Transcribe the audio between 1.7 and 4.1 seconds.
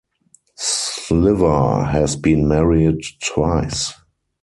has been married twice.